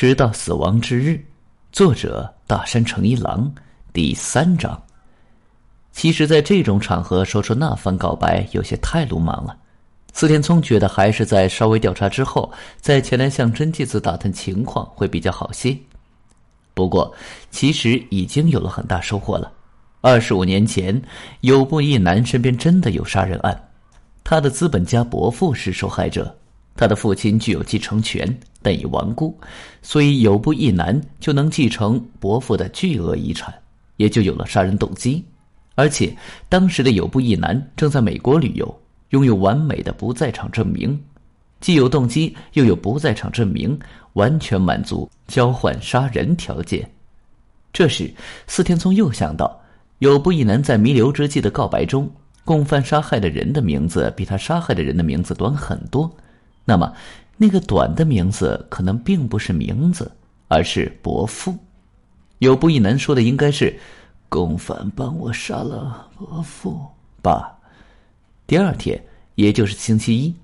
[0.00, 1.22] 直到死亡之日。
[1.72, 3.52] 作者大山诚一郎，
[3.92, 4.82] 第三章。
[5.92, 9.54] 其实，在这种场合说出那番告白，有些太鲁莽了。
[10.14, 12.50] 司天聪觉得，还是在稍微调查之后，
[12.80, 15.76] 再前来向真纪子打探情况会比较好些。
[16.72, 17.14] 不过，
[17.50, 19.52] 其实已经有了很大收获了。
[20.00, 20.98] 二十五年前，
[21.42, 23.68] 有部一男身边真的有杀人案，
[24.24, 26.34] 他的资本家伯父是受害者，
[26.80, 28.26] 他的父亲具有继承权，
[28.62, 29.38] 但已亡故，
[29.82, 33.52] 所以有布一男就能继承伯父的巨额遗产，
[33.98, 35.22] 也就有了杀人动机。
[35.74, 36.16] 而且，
[36.48, 38.80] 当时的有布一男正在美国旅游，
[39.10, 40.98] 拥有完美的不在场证明，
[41.60, 43.78] 既有动机又有不在场证明，
[44.14, 46.90] 完全满足交换杀人条件。
[47.74, 48.10] 这时，
[48.46, 49.54] 四天聪又想到。
[49.98, 52.10] 有布一男在弥留之际的告白中，
[52.42, 56.10] 共犯杀害的人的名字比他杀害的人的名字短很多。
[56.64, 56.92] 那么，
[57.36, 60.10] 那个短的名字可能并不是名字，
[60.48, 61.56] 而是伯父。
[62.38, 63.78] 有不一男说的应该是
[64.28, 66.80] ：“共犯帮我杀了伯父
[67.22, 67.56] 吧。”
[68.46, 69.02] 第二天，
[69.34, 70.34] 也就是星期一，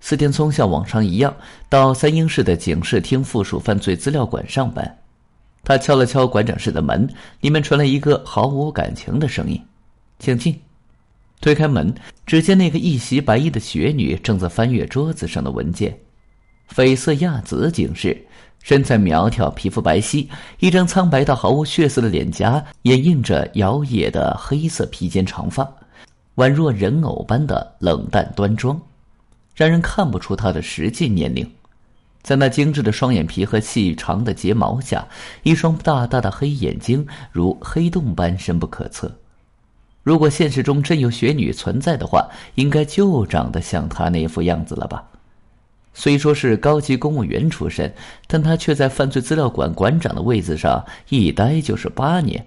[0.00, 1.34] 司天聪像往常一样
[1.68, 4.98] 到三英市的警视厅附属犯罪资料馆上班。
[5.64, 7.08] 他敲了敲馆长室的门，
[7.40, 9.62] 里面传来一个毫无感情的声音
[10.18, 10.58] ：“请进。”
[11.42, 11.92] 推开门，
[12.24, 15.98] 只见那个一袭白衣的雪女正在翻阅桌子上的文件。
[16.72, 18.16] 绯色亚子警示，
[18.62, 20.28] 身材苗条，皮肤白皙，
[20.60, 25.68] 一张苍白到毫无血色的脸颊，掩映着摇曳的黑色披肩长发，
[26.36, 28.80] 宛若人偶般的冷淡端庄，
[29.56, 31.44] 让人看不出她的实际年龄。
[32.22, 35.04] 在那精致的双眼皮和细长的睫毛下，
[35.42, 39.12] 一双大大的黑眼睛如黑洞般深不可测。
[40.02, 45.04] 如果现实中真有雪女存在的话，应该就长得像她那副样子了吧？
[45.94, 47.92] 虽说是高级公务员出身，
[48.26, 52.44] 但她却在犯罪资料馆馆长的位子上一待就是八年。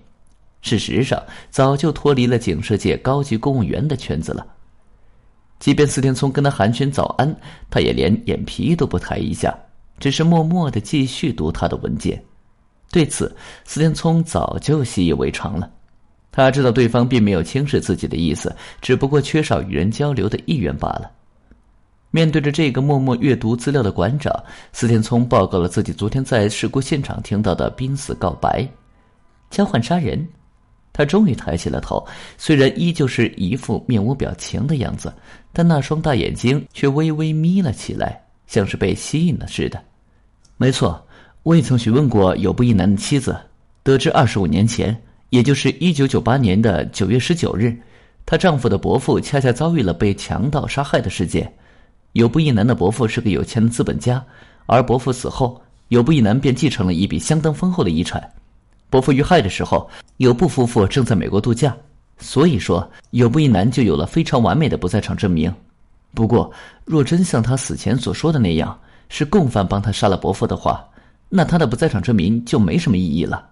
[0.62, 4.46] 事实上，早就脱离了警视界高级公务员的圈子了。
[5.60, 7.34] 即便司天聪跟他寒暄早安，
[7.70, 9.56] 他也连眼皮都不抬一下。
[9.98, 12.22] 只是默默的继续读他的文件，
[12.92, 13.34] 对此，
[13.64, 15.72] 司天聪早就习以为常了。
[16.36, 21.10] 他知道对方并没有轻视自己的意思，只不过缺少与人交流的意愿罢了。
[22.12, 24.32] 面对着这个默默阅读资料的馆长，
[24.74, 28.68] 司天聪报告了自己昨天在事故现场听到的濒死告白：
[29.50, 30.28] 交换杀人。
[30.92, 32.06] 他终于抬起了头，
[32.38, 35.14] 虽然依旧是一副面无表情的样子，
[35.52, 38.22] 但那双大眼睛却微微眯了起来。
[38.48, 39.84] 像是被吸引了似的。
[40.56, 41.04] 没错，
[41.42, 43.36] 我也曾询问过有部一男的妻子，
[43.82, 44.96] 得知二十五年前，
[45.30, 47.76] 也就是一九九八年的九月十九日，
[48.26, 51.52] 她丈夫的伯父恰恰遭遇了被强盗杀害的事件。
[52.14, 54.24] 有布一男的伯父是个有钱的资本家，
[54.66, 58.24] 而伯父死后，有布一男便继承了一笔相当丰厚的遗产。
[58.90, 61.76] 伯父遇害的时候，有布夫妇正在美国度假，
[62.18, 65.54] 所以说有布一男就有了非常完美的不在场证明。
[66.14, 66.50] 不过，
[66.86, 70.88] 若真像他死前所说的那样，是共犯帮他杀了伯父的话，
[71.28, 73.46] 那他的不在场证明就没什么意义了。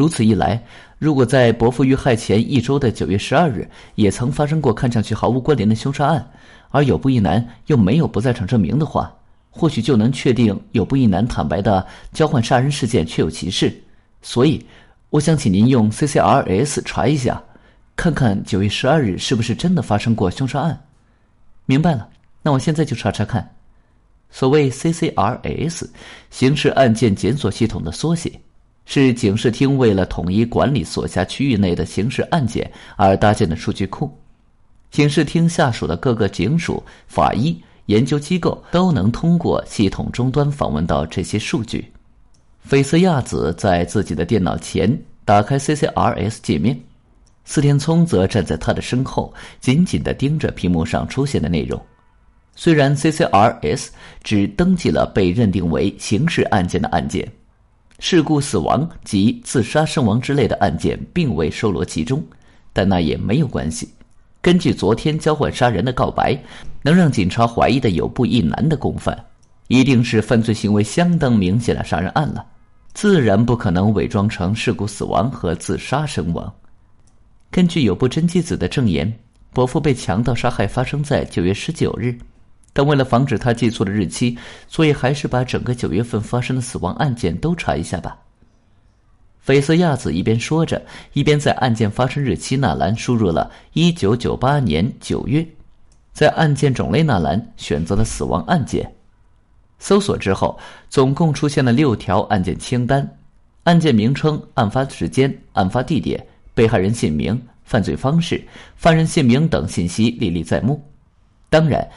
[0.00, 0.58] 如此一来，
[0.98, 6.26] 如果在伯父遇害前一周的九月十二日也曾发生过看上去毫无关联的凶杀案，
[6.70, 9.14] 而有部一男又没有不在场证明的话，
[9.50, 13.78] 或许就能确定有部一男坦白的交换杀人事件确有其事。
[14.22, 14.64] 所以，
[15.10, 17.38] 我想请您用 CCRS 查一下，
[17.94, 20.82] 看看九月十二日是不是真的发生过凶杀案。
[21.66, 22.08] 明白了，
[22.40, 23.46] 那我现在就查查看。
[24.30, 25.86] 所谓 CCRS，
[26.30, 28.40] 刑事案件检索系统的缩写，
[28.86, 34.10] 是警视厅为了统一管理所辖区域内的刑事案件而搭建的数据库。
[34.90, 41.92] 警视厅下属的各个警署、法医、研究机构都能通过系统终端访问到这些数据。
[42.62, 46.78] 菲斯亚子在自己的电脑前打开 CCRS 界面。
[47.44, 51.80] 司天聪则站在他的身后，紧紧地盯着屏幕上出现的内容。
[52.54, 53.88] 虽然 CCRS
[54.22, 57.26] 只登记了被认定为刑事案件的案件，
[58.00, 62.24] 事故死亡及自杀身亡之类的案件并未收罗其中，
[62.72, 63.90] 但那也没有关系。
[64.40, 66.34] 根据昨天交换杀人的告白，
[66.82, 69.22] 能让警察怀疑的有部一男的共犯，
[69.68, 72.42] 一定是犯罪行为相当明显的杀人案了，
[72.94, 76.50] 自然不可能伪装成事故死亡和自杀身亡。
[77.50, 79.12] 根据有部真纪子的证言，
[79.52, 82.16] 伯父被强盗杀害发生在九月十九日，
[82.72, 84.38] 但为了防止他记错了日期，
[84.68, 88.16] 所以还是把整个九月份发生的死亡案件都查一下吧。
[89.44, 90.80] 绯色亚子一边说着，
[91.12, 95.44] 一边在案件发生日期那栏输入了一九九八年九月，
[96.12, 98.88] 在案件种类那栏选择了死亡案件。
[99.78, 100.58] 搜索之后，
[100.90, 103.16] 总共出现了六条案件清单，
[103.64, 106.24] 案件名称、案发时间、案发地点、
[106.54, 108.44] 被害人姓名、犯罪方式、
[108.76, 110.80] 犯人姓名等信息历历在目。
[111.48, 111.88] 当然，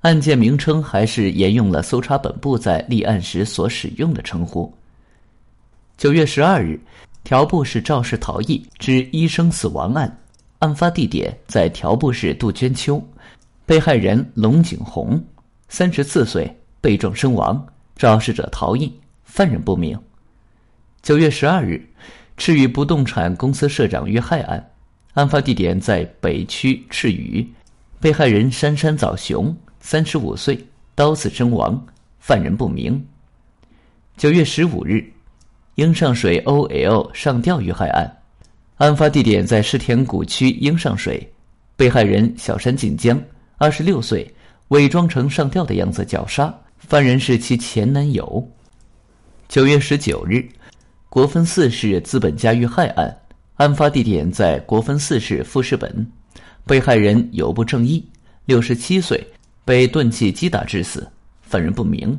[0.00, 4.72] 案件名称还是沿用了搜查本部在立案时所使用的称呼。
[5.96, 6.80] 九月十二日，
[7.22, 10.18] 条布市肇事逃逸致医生死亡案，
[10.60, 13.02] 案发地点在条布市杜鹃丘，
[13.66, 15.22] 被害人龙景红，
[15.68, 16.54] 三十四岁。
[16.82, 17.62] 被撞身亡，
[17.94, 18.90] 肇事者逃逸，
[19.22, 20.00] 犯人不明。
[21.02, 21.86] 九月十二日，
[22.38, 24.70] 赤羽不动产公司社长遇害案，
[25.12, 27.46] 案发地点在北区赤羽，
[28.00, 30.62] 被害人杉山早雄，三十五岁，
[30.94, 31.84] 刀刺身亡，
[32.18, 33.04] 犯人不明。
[34.16, 35.02] 九月十五日，
[35.76, 38.18] 英上水 OL 上吊遇害案，
[38.76, 41.26] 案发地点在世田谷区英上水，
[41.76, 43.18] 被害人小山锦江，
[43.56, 44.32] 二十六岁，
[44.68, 46.54] 伪装成上吊的样子绞杀。
[46.76, 48.46] 犯人是其前男友。
[49.48, 50.46] 九月十九日，
[51.08, 53.18] 国分寺市资本家遇害案，
[53.56, 56.06] 案发地点在国分寺市富士本，
[56.66, 58.06] 被害人有不正义，
[58.44, 59.26] 六十七岁，
[59.64, 61.06] 被钝器击打致死，
[61.42, 62.18] 犯人不明。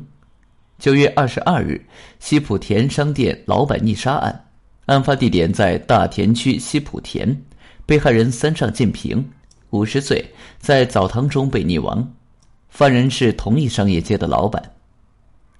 [0.78, 1.80] 九月二十二日，
[2.18, 4.44] 西浦田商店老板溺杀案，
[4.86, 7.36] 案发地点在大田区西浦田，
[7.86, 9.24] 被害人三上进平，
[9.70, 10.24] 五十岁，
[10.58, 12.06] 在澡堂中被溺亡。
[12.68, 14.62] 犯人是同一商业街的老板。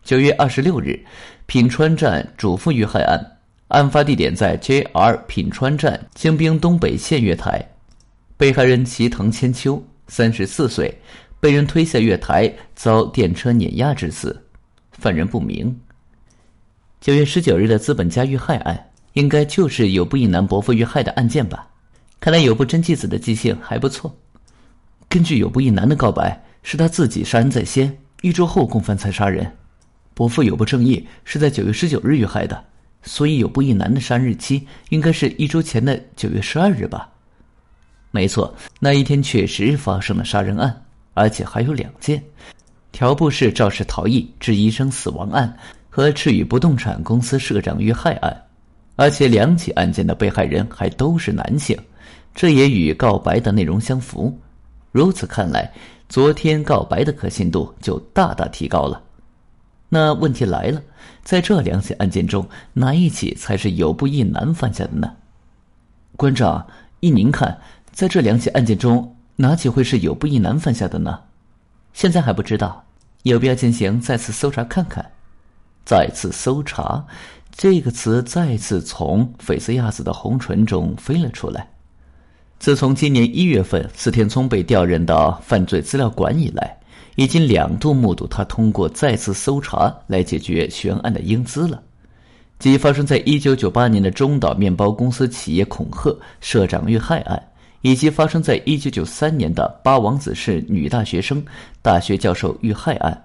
[0.02, 0.98] 九月二十六日，
[1.46, 3.38] 品川站主妇遇害案，
[3.68, 7.64] 案发地点在 JR 品川站京滨东北线月台，
[8.36, 10.92] 被害人齐藤千秋，三十四岁，
[11.42, 14.40] 被人推下月台，遭电车碾压致死，
[14.92, 15.76] 犯人不明。
[17.00, 21.66] 九月十九日的资本家遇害案，应该就是有布一男伯父遇害的案件吧？
[22.20, 24.16] 看来有部真纪子的记性还不错。
[25.08, 26.40] 根据有布一男的告白。
[26.62, 29.52] 是他自己杀人在先，一周后共犯才杀人。
[30.14, 32.64] 伯父有不正义是在九月十九日遇害的，
[33.02, 37.10] 所以有不一男的杀人日期应该是一周前的九月十二日吧？
[38.12, 40.81] 没错，那一天确实发生了杀人案，
[41.14, 42.22] 而且还有两件：
[42.90, 45.56] 条布市肇事逃逸致医生死亡案
[45.88, 48.44] 和赤羽不动产公司社长遇害案，
[48.96, 51.78] 而且两起案件的被害人还都是男性，
[52.34, 54.36] 这也与告白的内容相符。
[54.90, 55.72] 如此看来。
[56.08, 59.02] 昨天告白的可信度就大大提高了。
[59.88, 60.78] 那问题来了，
[61.24, 65.10] 在这两起案件中，哪一起才是有不一男犯下的呢？
[66.18, 66.66] 馆长，
[67.00, 67.58] 依您看，
[67.92, 71.18] 在这两起案件中，哪起会是有部一男犯下的呢？
[71.92, 72.84] 现在还不知道，
[73.22, 75.04] 有必要进行再次搜查看看。
[75.84, 77.04] 再次搜查，
[77.50, 81.68] 这个词再次从菲斯亚子的红唇中飞了出来。
[82.58, 86.78] 自从今年一月份四田聪被调任到犯罪资料馆以来，
[87.16, 91.82] 已经两度目睹他通过再次搜查来解决悬案的英姿了。
[92.60, 97.42] 即发生在一九九八年的中岛面包公司企业恐吓社长遇害案，
[97.82, 101.44] 以及发生在一九九三年的八王子市女大学生、
[101.82, 103.24] 大学教授遇害案，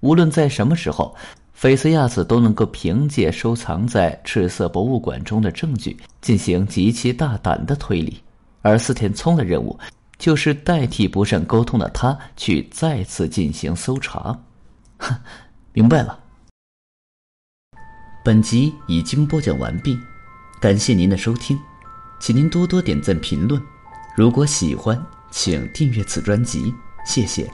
[0.00, 1.14] 无论在什么时候，
[1.52, 8.18] 菲斯亚子都能够凭借收藏在赤色博物馆中的证据进行极其大胆的推理。
[8.62, 9.78] 而四田聪的任务，
[10.18, 14.38] 就是代替不善沟通的他去再次进行搜查。
[14.98, 15.14] 哼
[15.72, 16.18] 明白了。
[18.24, 19.98] 本集已经播讲完毕，
[20.60, 21.58] 感谢您的收听，
[22.18, 23.60] 请您多多点赞评论。
[24.20, 26.74] 如果喜欢，请订阅此专辑，
[27.06, 27.50] 谢谢。